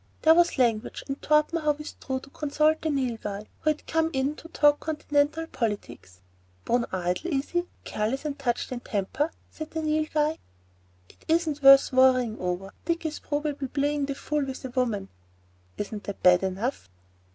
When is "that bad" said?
16.05-16.41